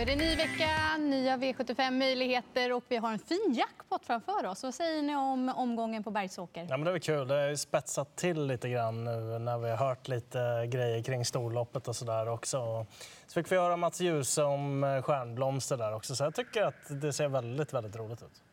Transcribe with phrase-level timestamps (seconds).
[0.00, 4.62] är det ny vecka, nya V75-möjligheter och vi har en fin jackpot framför oss.
[4.62, 6.66] Vad säger ni om omgången på Bergsåker?
[6.70, 7.28] Ja, men det är kul.
[7.28, 11.88] Det har spetsat till lite grann nu när vi har hört lite grejer kring storloppet
[11.88, 12.86] och så där också.
[13.26, 16.16] Så fick vi höra Mats Djuse om stjärnblomster där också.
[16.16, 18.43] Så jag tycker att det ser väldigt, väldigt roligt ut.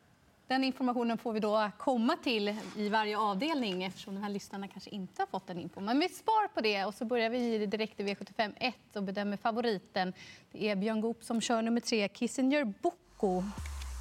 [0.52, 4.90] Den informationen får vi då komma till i varje avdelning eftersom de här lyssnarna kanske
[4.90, 5.80] inte har fått den info.
[5.80, 9.36] Men vi spar på det och så börjar vi direkt i V75 1 och bedömer
[9.36, 10.12] favoriten.
[10.52, 13.42] Det är Björn Goop som kör nummer tre, Kissinger Boko.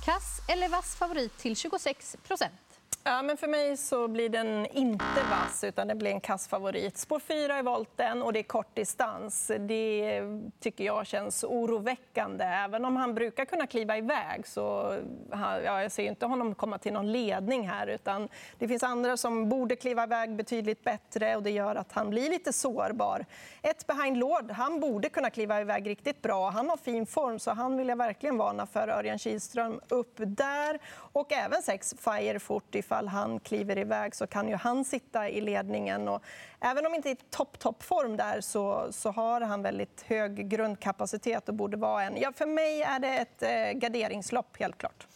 [0.05, 2.70] Kass eller vass favorit till 26 procent.
[3.03, 6.97] Ja, men för mig så blir den inte vass, utan det blir en kass favorit.
[6.97, 9.51] Spår 4 i volten och det är kort distans.
[9.59, 10.21] Det
[10.59, 12.45] tycker jag känns oroväckande.
[12.45, 14.97] Även om han brukar kunna kliva iväg så
[15.31, 17.87] ja, jag ser inte honom komma till någon ledning här.
[17.87, 22.09] Utan det finns andra som borde kliva iväg betydligt bättre och det gör att han
[22.09, 23.25] blir lite sårbar.
[23.61, 26.49] Ett behind Lord, han borde kunna kliva iväg riktigt bra.
[26.49, 28.87] Han har fin form så han vill jag verkligen varna för.
[28.87, 30.79] Örjan Kihlström upp där.
[30.93, 35.41] Och även sex Fire Fort ifall han kliver iväg så kan ju han sitta i
[35.41, 36.07] ledningen.
[36.07, 36.23] Och
[36.59, 41.55] även om inte i topp, toppform där så, så har han väldigt hög grundkapacitet och
[41.55, 42.17] borde vara en...
[42.17, 45.07] Ja, för mig är det ett eh, garderingslopp, helt klart.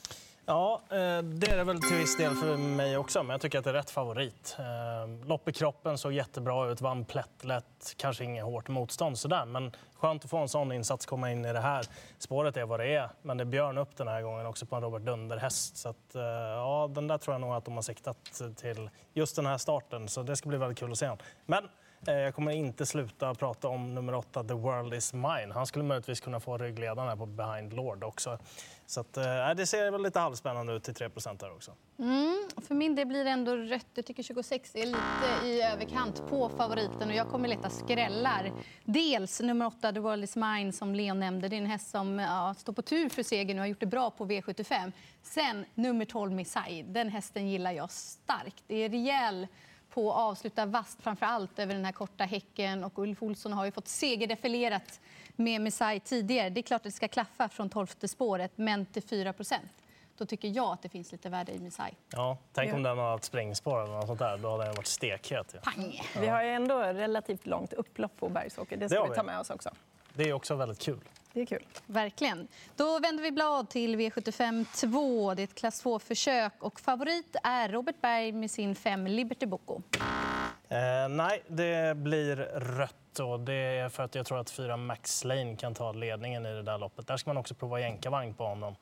[0.48, 3.58] Ja, eh, det är det väl till viss del för mig också, men jag tycker
[3.58, 4.56] att det är rätt favorit.
[4.60, 9.72] Eh, lopp i kroppen såg jättebra ut, vann plättlätt, kanske inget hårt motstånd sådär, men
[9.96, 11.86] skönt att få en sån insats, komma in i det här.
[12.18, 14.82] Spåret är vad det är, men det björn upp den här gången också på en
[14.82, 15.78] Robert Dunder-häst.
[15.78, 18.18] Så att, eh, ja, den där tror jag nog att de har siktat
[18.56, 21.12] till just den här starten, så det ska bli väldigt kul att se.
[21.46, 21.70] Men
[22.08, 25.54] Eh, jag kommer inte sluta prata om nummer åtta, The World Is Mine.
[25.54, 28.38] Han skulle möjligtvis kunna få ryggledaren här på Behind Lord också.
[28.86, 29.24] Så att, eh,
[29.56, 31.72] det ser väl lite halvspännande ut till 3 där också.
[32.00, 33.88] Mm, för min del blir det ändå rött.
[33.94, 38.52] Jag tycker 26 är lite i överkant på favoriten och jag kommer leta skrällar.
[38.84, 41.48] Dels nummer 8, The World Is Mine, som Leon nämnde.
[41.48, 43.86] Det är en häst som ja, står på tur för segern och har gjort det
[43.86, 44.92] bra på V75.
[45.24, 46.84] Sen nummer 12, Missai.
[46.84, 48.64] Den hästen gillar jag starkt.
[48.68, 49.48] Det är rejäl
[49.96, 52.84] på att avsluta vast, framför allt över den här korta häcken.
[52.84, 55.00] Och Ulf Olsson har ju fått segerdefilerat
[55.36, 56.50] med Messiah tidigare.
[56.50, 59.34] Det är klart att det ska klaffa från 12 spåret, men till 4
[60.18, 61.92] då tycker jag att det finns lite värde i Messiah.
[62.10, 64.38] Ja, tänk om den hade haft springspår eller något sånt där.
[64.38, 65.52] Då hade den varit stekhet.
[65.54, 65.60] Ja.
[65.64, 66.02] Pang.
[66.20, 68.78] Vi har ju ändå relativt långt upplopp på Bergsåker.
[68.78, 69.70] Det ska det vi ta med oss också.
[70.14, 71.00] Det är också väldigt kul.
[71.36, 71.66] Det är kul.
[71.86, 72.48] Verkligen.
[72.76, 75.34] Då vänder vi blad till V75 2.
[75.34, 76.54] Det är ett klass 2-försök.
[76.60, 79.82] Och favorit är Robert Berg med sin 5 Liberty Boko.
[80.70, 83.20] Eh, nej, det blir rött.
[83.20, 86.54] Och det är för att jag tror att fyra Max Lane kan ta ledningen i
[86.54, 87.08] det där loppet.
[87.08, 88.76] Där ska man också prova jänkarvagn på honom.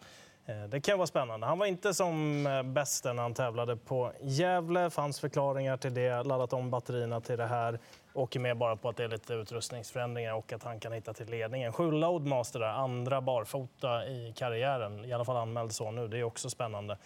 [0.46, 1.48] Eh, det kan vara spännande.
[1.48, 4.90] Han var inte som eh, bäst när han tävlade på Gävle.
[4.90, 6.24] fanns förklaringar till det.
[6.24, 7.80] Laddat om batterierna till det här.
[8.14, 11.30] Åker med bara på att det är lite utrustningsförändringar och att han kan hitta till
[11.30, 11.74] ledningen.
[11.74, 15.06] Sju Loadmaster där, andra barfota i karriären.
[15.06, 16.08] I alla fall anmäld så nu.
[16.08, 16.98] Det är också spännande.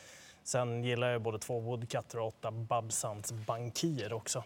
[0.44, 4.44] Sen gillar jag både två Woodcutter och åtta Babsans Bankir också.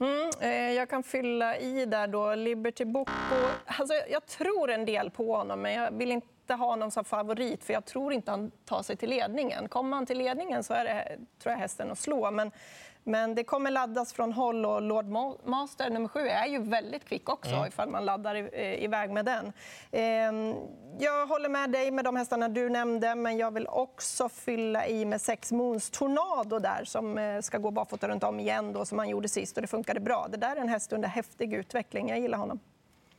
[0.00, 2.34] Mm, eh, jag kan fylla i där då.
[2.34, 3.12] Liberty Boko.
[3.66, 7.64] Alltså, jag tror en del på honom, men jag vill inte ha honom som favorit
[7.64, 9.68] för jag tror inte han tar sig till ledningen.
[9.68, 12.30] Kommer han till ledningen så är det tror jag, hästen att slå.
[12.30, 12.50] Men
[13.04, 15.06] men det kommer laddas från håll och Lord
[15.44, 17.68] Master nummer sju är ju väldigt kvick också mm.
[17.68, 19.52] ifall man laddar eh, iväg med den.
[19.92, 20.54] Ehm,
[20.98, 25.04] jag håller med dig med de hästarna du nämnde, men jag vill också fylla i
[25.04, 28.98] med sex Moons Tornado där som eh, ska gå barfota runt om igen då, som
[28.98, 30.26] han gjorde sist och det funkade bra.
[30.30, 32.08] Det där är en häst under häftig utveckling.
[32.08, 32.60] Jag gillar honom.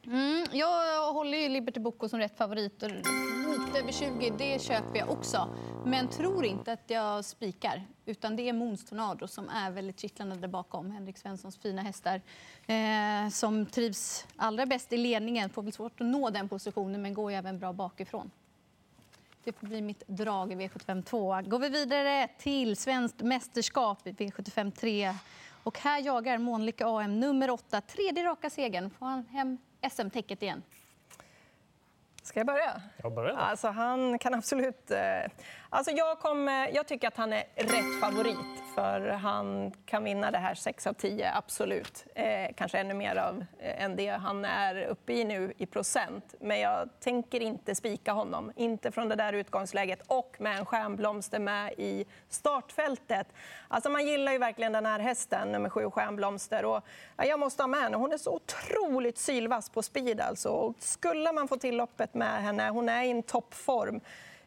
[0.07, 2.81] Mm, jag håller ju Liberty Boko som rätt favorit.
[2.81, 5.55] Lite över 20, det köper jag också.
[5.85, 7.83] Men tror inte att jag spikar.
[8.05, 10.91] Utan det är Moons Tornado som är väldigt kittlande där bakom.
[10.91, 12.21] Henrik Svenssons fina hästar
[12.67, 15.49] eh, som trivs allra bäst i ledningen.
[15.49, 18.31] Får väl svårt att nå den positionen, men går ju även bra bakifrån.
[19.43, 21.41] Det får bli mitt drag i V75 2.
[21.41, 25.13] Går vi vidare till svenskt mästerskap i V75 3.
[25.63, 27.81] Och här jagar Månlycke AM nummer 8.
[27.81, 28.89] Tredje raka segern.
[28.89, 29.57] Får han hem
[29.89, 30.63] SM-täcket igen?
[32.31, 32.81] Ska jag börja?
[33.03, 33.35] Jag börjar.
[33.35, 34.91] Alltså, han kan absolut...
[34.91, 35.31] Eh,
[35.69, 40.37] alltså, jag, kommer, jag tycker att han är rätt favorit för han kan vinna det
[40.37, 42.05] här 6 av 10, absolut.
[42.15, 46.35] Eh, kanske ännu mer av, eh, än det han är uppe i nu i procent.
[46.39, 51.39] Men jag tänker inte spika honom, inte från det där utgångsläget och med en stjärnblomster
[51.39, 53.27] med i startfältet.
[53.67, 56.65] Alltså man gillar ju verkligen den här hästen, nummer sju, Stjärnblomster.
[56.65, 56.83] Och,
[57.17, 57.97] ja, jag måste ha med henne.
[57.97, 60.21] Hon är så otroligt sylvass på speed.
[60.21, 60.49] Alltså.
[60.49, 64.01] Och skulle man få till loppet med henne, hon är i en toppform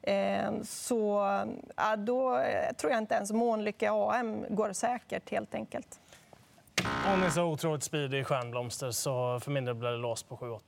[0.07, 1.21] Eh, så
[1.77, 6.01] ja, då eh, tror jag inte ens Månlycke AM går säkert, helt enkelt.
[7.07, 10.37] Hon är så otroligt speedig i Stjärnblomster, så för min del blir det låst på
[10.37, 10.61] 7-8.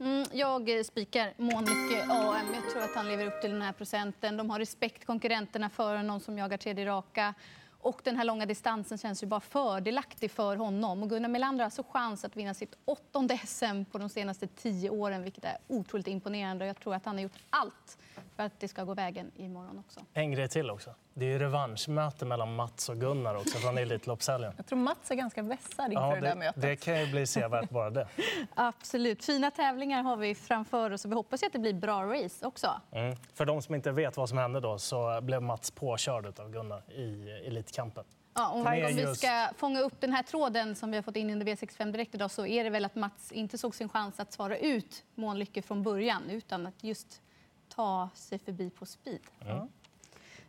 [0.00, 2.54] Mm, jag spikar Månlycke AM.
[2.54, 4.36] Jag tror att han lever upp till den här procenten.
[4.36, 7.34] De har respekt konkurrenterna för någon som jagar tredje raka.
[7.82, 11.02] Och den här långa distansen känns ju bara fördelaktig för honom.
[11.02, 14.90] Och Gunnar Melander har alltså chans att vinna sitt åttonde SM på de senaste tio
[14.90, 16.66] åren, vilket är otroligt imponerande.
[16.66, 17.98] Jag tror att han har gjort allt
[18.36, 20.00] för att det ska gå vägen imorgon också.
[20.12, 20.94] En grej till också.
[21.14, 24.52] Det är ju revanschmöte mellan Mats och Gunnar också från Elitloppshelgen.
[24.56, 26.62] Jag tror Mats är ganska vässad inför Ja, det där det, mötet.
[26.62, 28.08] det kan ju bli sevärt bara det.
[28.54, 29.24] Absolut.
[29.24, 32.46] Fina tävlingar har vi framför oss och vi hoppas ju att det blir bra race
[32.46, 32.80] också.
[32.92, 33.16] Mm.
[33.34, 36.82] För de som inte vet vad som hände då så blev Mats påkörd av Gunnar
[36.92, 38.04] i Elitkampen.
[38.34, 41.30] Ja, om, om vi ska fånga upp den här tråden som vi har fått in
[41.30, 44.32] under V65 Direkt idag så är det väl att Mats inte såg sin chans att
[44.32, 47.20] svara ut Månlycke från början utan att just
[47.68, 49.20] ta sig förbi på speed.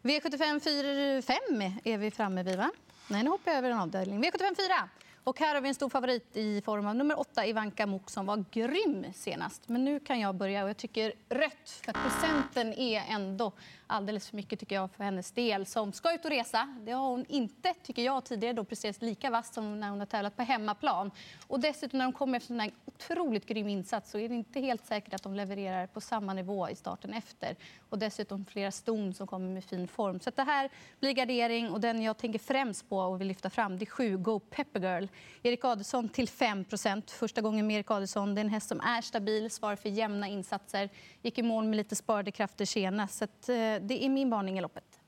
[0.02, 2.72] V75 4-5 är vi framme vid, va?
[3.10, 4.24] Nej, nu hoppar jag över en avdelning.
[4.24, 4.90] V75 4.
[5.24, 8.26] Och här har vi en stor favorit i form av nummer åtta, Ivanka Mok, som
[8.26, 9.70] var grym senast.
[9.70, 13.52] Men nu kan jag börja och jag tycker rött, för presenten procenten är ändå
[13.88, 15.66] alldeles för mycket tycker jag för hennes del.
[15.66, 16.76] Som ska ut och resa.
[16.86, 20.06] Det har hon inte, tycker jag, tidigare då presterat lika vasst som när hon har
[20.06, 21.12] tävlat på hemmaplan.
[21.48, 24.60] Och dessutom när de kommer efter en här otroligt grym insats så är det inte
[24.60, 27.56] helt säkert att de levererar på samma nivå i starten efter.
[27.90, 30.20] Och dessutom flera ston som kommer med fin form.
[30.20, 30.70] Så att det här
[31.00, 34.18] blir gardering och den jag tänker främst på och vill lyfta fram det är sju
[34.18, 35.06] Go Pepper Girl.
[35.44, 38.36] Erik Adelsson till 5% Första gången med Erik Adelsson.
[38.36, 40.90] Det är en häst som är stabil, svarar för jämna insatser.
[41.22, 43.18] Gick i mål med lite sparade krafter senast.
[43.18, 45.02] Så att, eh, det är min varning i loppet.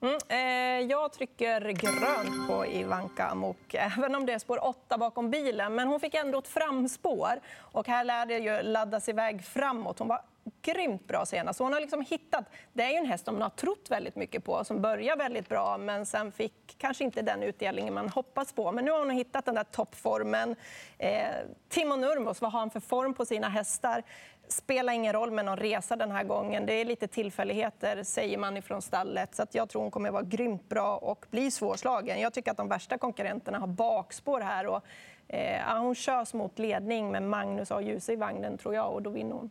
[0.00, 5.30] Mm, eh, jag trycker grönt på Ivanka Amok, även om det är spår 8 bakom
[5.30, 5.74] bilen.
[5.74, 9.98] Men hon fick ändå ett framspår och här lär det ju laddas iväg framåt.
[9.98, 10.22] Hon var
[10.62, 11.48] grymt bra senast.
[11.48, 14.16] Alltså, hon har liksom hittat, det är ju en häst som hon har trott väldigt
[14.16, 18.52] mycket på, som börjar väldigt bra men sen fick kanske inte den utdelningen man hoppas
[18.52, 18.72] på.
[18.72, 20.56] Men nu har hon hittat den där toppformen.
[20.98, 21.26] Eh,
[21.68, 24.02] Timo Nurmos, vad har han för form på sina hästar?
[24.48, 26.66] Spelar ingen roll med någon resa den här gången.
[26.66, 29.34] Det är lite tillfälligheter, säger man ifrån stallet.
[29.34, 32.20] Så att jag tror hon kommer vara grymt bra och bli svårslagen.
[32.20, 34.66] Jag tycker att de värsta konkurrenterna har bakspår här.
[34.66, 34.82] Och,
[35.28, 37.80] eh, hon körs mot ledning med Magnus A.
[37.80, 39.50] Djuse i vagnen, tror jag, och då vinner hon.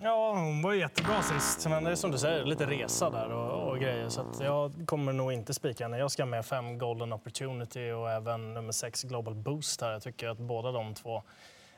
[0.00, 3.32] Ja, hon var ju jättebra sist, men det är som du säger, lite resa där
[3.32, 4.08] och, och grejer.
[4.08, 5.98] Så att jag kommer nog inte spika henne.
[5.98, 9.92] Jag ska med fem Golden Opportunity och även nummer sex Global Boost här.
[9.92, 11.22] Jag tycker att båda de två,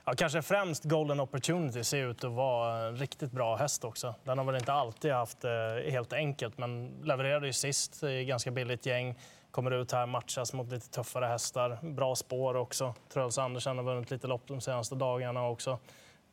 [0.05, 4.15] ja, kanske främst Golden Opportunity ser ut att vara en riktigt bra häst också.
[4.25, 8.51] Den har väl inte alltid haft det helt enkelt, men levererade ju sist i ganska
[8.51, 9.15] billigt gäng.
[9.51, 11.79] Kommer ut här, matchas mot lite tuffare hästar.
[11.83, 12.95] Bra spår också.
[13.13, 15.79] Truls Andersen har vunnit lite lopp de senaste dagarna också.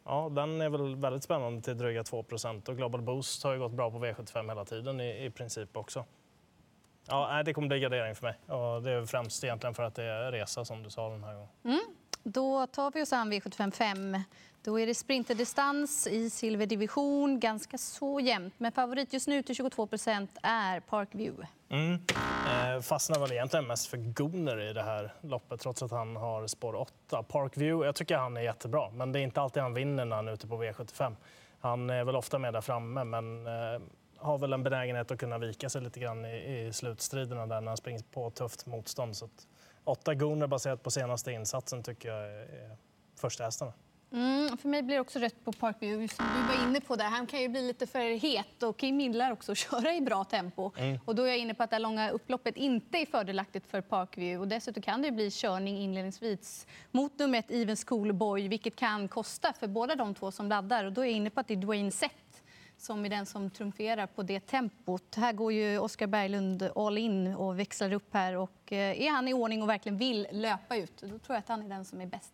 [0.05, 2.25] Ja, den är väl väldigt spännande till dryga 2
[2.67, 6.05] och Global Boost har ju gått bra på V75 hela tiden i, i princip också.
[7.07, 8.57] Ja, det kommer bli gradering för mig.
[8.57, 11.33] Och det är främst egentligen för att det är resa som du sa den här
[11.33, 11.49] gången.
[11.63, 11.79] Mm.
[12.23, 14.21] Då tar vi oss an V755.
[14.63, 18.53] Då är det sprinterdistans i silverdivision, ganska så jämnt.
[18.57, 21.47] Men favorit just nu till 22% är Parkview.
[21.69, 21.99] Mm.
[22.47, 26.47] Eh, fastnar väl egentligen mest för Gunnar i det här loppet trots att han har
[26.47, 27.23] spår 8.
[27.23, 30.27] Parkview, jag tycker han är jättebra, men det är inte alltid han vinner när han
[30.27, 31.15] är ute på V75.
[31.59, 33.81] Han är väl ofta med där framme, men eh,
[34.17, 37.67] har väl en benägenhet att kunna vika sig lite grann i, i slutstriderna där när
[37.67, 39.17] han springer på tufft motstånd.
[39.17, 39.47] Så att,
[39.83, 42.77] åtta Gunnar baserat på senaste insatsen tycker jag är,
[43.15, 43.73] första hästarna.
[44.13, 46.15] Mm, för mig blir det också rött på Parkview.
[46.17, 47.05] Du var inne på där.
[47.05, 50.23] Han kan ju bli lite för het och Kim gillar också att köra i bra
[50.23, 50.71] tempo.
[51.05, 54.41] Och då är jag inne på att det långa upploppet inte är fördelaktigt för Parkview.
[54.41, 59.53] Och dessutom kan det bli körning inledningsvis mot nummer ett Even Schoolboy, vilket kan kosta
[59.53, 60.85] för båda de två som laddar.
[60.85, 62.20] Och då är jag inne på att det är Dwayne Sett
[62.81, 65.15] som är den som trumferar på det tempot.
[65.15, 68.37] Här går ju Oskar Berglund all in och växlar upp här.
[68.37, 71.47] Och eh, är han i ordning och verkligen vill löpa ut, då tror jag att
[71.47, 72.33] han är den som är bäst.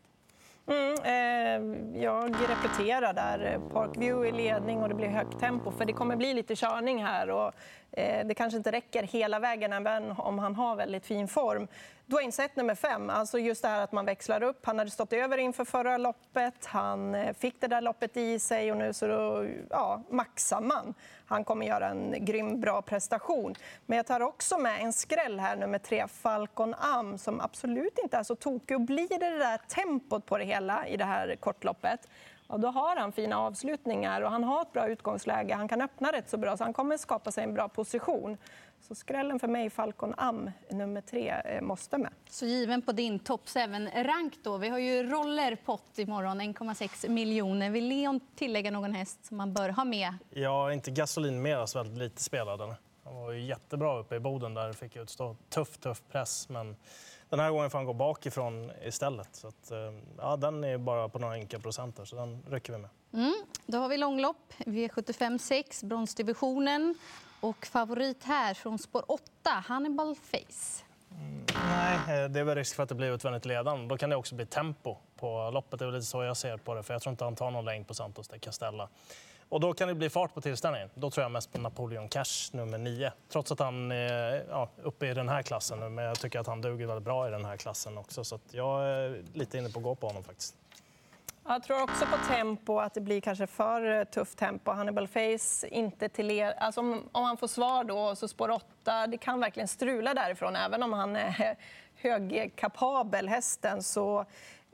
[0.68, 3.60] Mm, eh, jag repeterar där.
[3.74, 5.72] Parkview i ledning och det blir högt tempo.
[5.72, 7.30] För det kommer bli lite körning här.
[7.30, 7.54] Och,
[7.92, 11.68] Eh, det kanske inte räcker hela vägen även om han har väldigt fin form.
[12.06, 14.66] Du har insett nummer fem, alltså just det här att man växlar upp.
[14.66, 16.66] Han hade stått över inför förra loppet.
[16.66, 20.94] Han eh, fick det där loppet i sig och nu så då, ja, maxar man.
[21.26, 23.56] Han kommer göra en grym bra prestation.
[23.86, 28.18] Men jag tar också med en skräll här, nummer tre, Falcon Am, som absolut inte
[28.18, 28.78] är så tokig.
[28.78, 32.08] Och blir det det där tempot på det hela i det här kortloppet,
[32.50, 35.54] ja, då har han fina avslutningar och han har ett bra utgångsläge.
[35.54, 38.38] Han kan öppna rätt så bra, så han kommer skapa sig en bra position.
[38.82, 42.12] Så skrällen för mig, Falcon Am, nummer tre, eh, måste med.
[42.30, 44.58] Så given på din topp 7-rank då.
[44.58, 47.70] Vi har ju rollerpott imorgon, 1,6 miljoner.
[47.70, 50.14] Vill Leon tillägga någon häst som man bör ha med?
[50.30, 52.62] Ja, inte gasolin Meras väldigt lite spelad.
[53.04, 56.50] Han var ju jättebra uppe i Boden där, fick utstå tuff, tuff press.
[56.50, 56.76] Men
[57.30, 59.36] Den här gången får han gå bakifrån istället.
[59.36, 59.78] Så att, eh,
[60.18, 62.90] ja, den är bara på några enkla procent, så den rycker vi med.
[63.14, 63.34] Mm.
[63.66, 66.96] Då har vi långlopp, V75 6, bronsdivisionen.
[67.40, 70.84] Och favorit här från spår 8, Hannibal Face.
[71.12, 73.88] Mm, nej, eh, det är väl risk för att det blir utvändigt ledande.
[73.88, 75.80] Då kan det också bli tempo på loppet.
[75.80, 77.66] Det är lite så jag ser på det, för jag tror inte han tar någon
[77.66, 78.90] längd på Santos de Castella.
[79.50, 80.90] Och då kan det bli fart på tillställningen.
[80.96, 83.12] Då tror jag mest på Napoleon Cash nummer 9.
[83.30, 86.48] Trots att han är ja, uppe i den här klassen nu, men jag tycker att
[86.48, 88.24] han duger väldigt bra i den här klassen också.
[88.24, 90.56] Så jag är lite inne på att gå på honom faktiskt.
[91.50, 94.72] Jag tror också på tempo, att det blir kanske för tufft tempo.
[94.72, 96.52] Hannibal Face inte till er.
[96.52, 100.56] Alltså om, om han får svar då, så spår 8, det kan verkligen strula därifrån.
[100.56, 101.56] Även om han är
[101.96, 104.26] högkapabel, hästen, så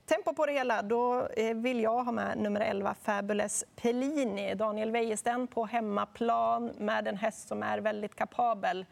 [0.05, 0.81] tempo på det hela.
[0.81, 4.55] Då eh, vill jag ha med nummer 11, Fabulous Pellini.
[4.55, 8.86] Daniel Wäjersten på hemmaplan med en häst som är väldigt kapabel.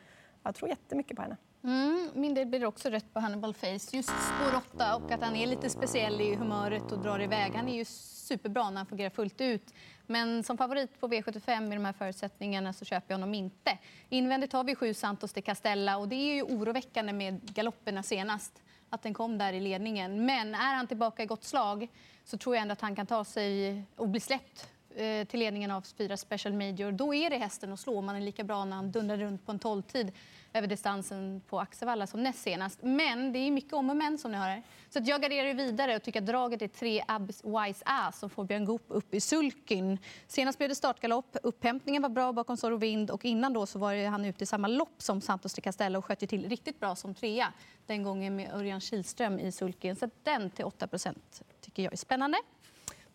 [0.43, 1.37] Jag tror jättemycket på henne.
[1.63, 3.95] Mm, min del blir också rätt på Hannibal Face.
[3.95, 7.51] Just spår 8 och att han är lite speciell i humöret och drar iväg.
[7.55, 9.73] Han är ju superbra när han fungerar fullt ut.
[10.07, 13.77] Men som favorit på V75 i de här förutsättningarna så köper jag honom inte.
[14.09, 18.61] Invändigt har vi sju Santos de Castella och det är ju oroväckande med galopperna senast.
[18.93, 20.25] Att den kom där i ledningen.
[20.25, 21.87] Men är han tillbaka i gott slag
[22.25, 25.71] så tror jag ändå att han kan ta sig och bli släppt eh, till ledningen
[25.71, 26.91] av fyra Special Major.
[26.91, 28.01] Då är det hästen att slå.
[28.01, 30.11] Man är lika bra när han dundrar runt på en tolvtid
[30.53, 32.79] över distansen på Axevalla som näst senast.
[32.81, 34.63] Men det är mycket om och men som ni hör.
[34.89, 38.29] Så att jag garderar vidare och tycker att draget är tre Abs Wise Ass som
[38.29, 39.97] får Björn Goop upp i sulken.
[40.27, 41.37] Senast blev det startgalopp.
[41.43, 44.67] Upphämtningen var bra bakom Zorro Vind och innan då så var han ute i samma
[44.67, 47.53] lopp som Santos de Castella och sköt ju till riktigt bra som trea.
[47.85, 49.95] Den gången med Örjan Kihlström i sulken.
[49.95, 51.15] Så den till 8%
[51.61, 52.37] tycker jag är spännande.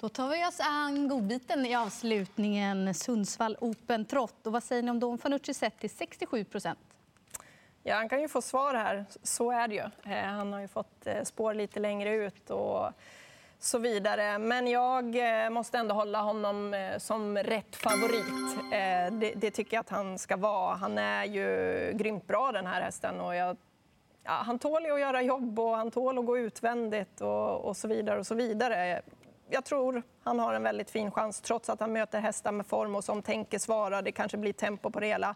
[0.00, 2.94] Då tar vi oss an godbiten i avslutningen.
[2.94, 4.46] Sundsvall Open Trot.
[4.46, 6.44] Och vad säger ni om Don Fanucci sett till 67
[7.88, 9.04] Ja, han kan ju få svar här.
[9.22, 10.12] Så är det ju.
[10.12, 12.90] Eh, han har ju fått eh, spår lite längre ut och
[13.58, 14.38] så vidare.
[14.38, 18.70] Men jag eh, måste ändå hålla honom som rätt favorit.
[19.20, 20.74] Det, det tycker jag att han ska vara.
[20.74, 23.56] Han är ju grymt bra den här hästen och jag
[24.24, 27.76] ja, han tål ju att göra jobb och han tål att gå utvändigt och, och,
[27.76, 28.18] så vidare.
[28.18, 29.02] och så vidare.
[29.50, 32.96] Jag tror han har en väldigt fin chans trots att han möter hästar med form
[32.96, 34.02] och som tänker svara.
[34.02, 35.34] Det kanske blir tempo på det hela.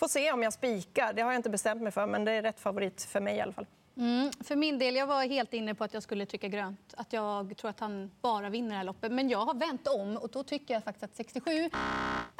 [0.00, 1.12] Får se om jag spikar.
[1.12, 3.40] Det har jag inte bestämt mig för, men det är rätt favorit för mig i
[3.40, 3.66] alla fall.
[3.96, 6.94] Mm, för min del, jag var helt inne på att jag skulle trycka grönt.
[6.96, 9.12] Att jag tror att han bara vinner det här loppet.
[9.12, 11.70] Men jag har vänt om och då tycker jag faktiskt att 67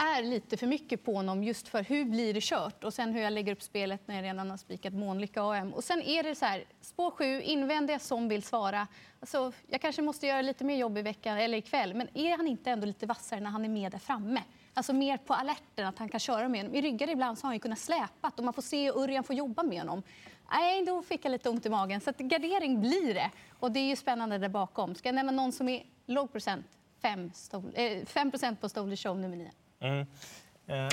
[0.01, 3.23] är lite för mycket på honom just för hur blir det kört och sen hur
[3.23, 5.75] jag lägger upp spelet när jag redan har spikat Månlycka AM.
[5.75, 8.87] Och sen är det så här, spår 7, invändiga som vill svara.
[9.21, 12.47] Alltså, jag kanske måste göra lite mer jobb i veckan eller ikväll, men är han
[12.47, 14.43] inte ändå lite vassare när han är med där framme?
[14.75, 16.77] Alltså mer på alerten, att han kan köra med honom.
[16.77, 19.63] I ryggar ibland så har han kunnat släpa och man får se Örjan få jobba
[19.63, 20.03] med honom.
[20.51, 22.01] Nej, då fick jag lite ont i magen.
[22.01, 23.31] Så att gardering blir det.
[23.59, 24.95] Och det är ju spännande där bakom.
[24.95, 26.67] Ska jag nämna någon som är låg procent?
[27.01, 27.31] 5
[27.75, 29.51] eh, procent på Stoley Show nummer 9.
[29.81, 30.07] Mm.
[30.67, 30.89] Eh,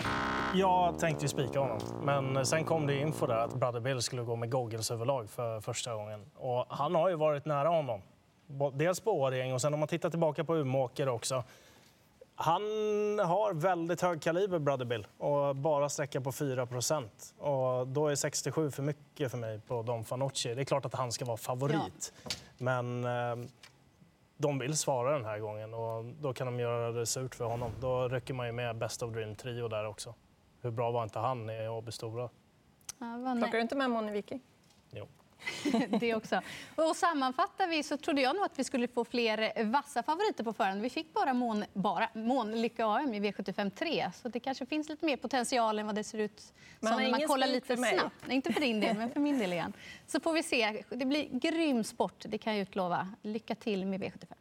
[0.54, 4.22] jag tänkte ju spika honom, men sen kom det info där att Brother Bill skulle
[4.22, 6.26] gå med goggles överlag för första gången.
[6.36, 8.02] Och han har ju varit nära honom.
[8.74, 11.44] Dels på Årjäng och sen om man tittar tillbaka på Umeåker också
[12.40, 12.62] han
[13.20, 16.68] har väldigt hög kaliber, Brother Bill, och bara sträcka på 4
[17.38, 20.56] och Då är 67 för mycket för mig på Don Fanucci.
[20.56, 22.30] Det är klart att han ska vara favorit, ja.
[22.58, 23.50] men eh,
[24.38, 27.72] de vill svara den här gången och då kan de göra det surt för honom.
[27.82, 30.16] Då rycker man ju med Best of Dream Trio där också.
[30.62, 32.30] Hur bra var inte han i Åby Stora?
[33.00, 34.42] Ja, Plockar du inte med Moni Viking?
[34.92, 35.08] Jo.
[36.00, 36.42] det också.
[36.76, 40.54] Och sammanfattar vi så trodde jag nog att vi skulle få fler vassa favoriter på
[40.54, 40.82] förhand.
[40.82, 44.12] Vi fick bara Mån, bara, Mån Lycka AM i V75 3.
[44.22, 47.22] Så det kanske finns lite mer potential än vad det ser ut som när man
[47.28, 48.16] kollar lite snabbt.
[48.26, 49.74] Nej, inte för din del, men för min del igen.
[50.08, 50.84] Så får vi se.
[50.90, 53.10] Det blir grym sport, det kan jag utlova.
[53.22, 54.34] Lycka till med V75.